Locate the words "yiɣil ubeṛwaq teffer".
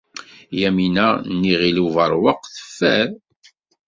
1.49-3.07